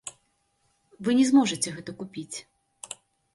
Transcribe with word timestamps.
Вы 1.07 1.15
не 1.19 1.25
зможаце 1.31 1.69
гэта 1.77 1.91
купіць. 2.01 2.37